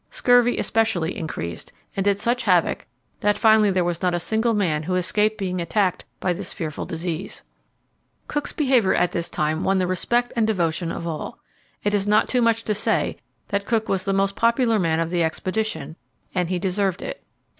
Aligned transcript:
Scurvy 0.09 0.57
especially 0.57 1.15
increased, 1.15 1.71
and 1.95 2.03
did 2.05 2.19
such 2.19 2.41
havoc 2.41 2.87
that 3.19 3.37
finally 3.37 3.69
there 3.69 3.83
was 3.83 4.01
not 4.01 4.15
a 4.15 4.19
single 4.19 4.55
man 4.55 4.81
who 4.81 4.95
escaped 4.95 5.37
being 5.37 5.61
attacked 5.61 6.05
by 6.19 6.33
this 6.33 6.53
fearful 6.53 6.87
disease. 6.87 7.43
Cook's 8.27 8.51
behaviour 8.51 8.95
at 8.95 9.11
this 9.11 9.29
time 9.29 9.63
won 9.63 9.77
the 9.77 9.85
respect 9.85 10.33
and 10.35 10.47
devotion 10.47 10.91
of 10.91 11.05
all. 11.05 11.37
It 11.83 11.93
is 11.93 12.07
not 12.07 12.27
too 12.27 12.41
much 12.41 12.63
to 12.63 12.73
say 12.73 13.17
that 13.49 13.67
Cook 13.67 13.87
was 13.89 14.05
the 14.05 14.11
most 14.11 14.35
popular 14.35 14.79
man 14.79 14.99
of 14.99 15.11
the 15.11 15.21
expedition, 15.23 15.95
and 16.33 16.49
he 16.49 16.57
deserved 16.57 17.03
it. 17.03 17.23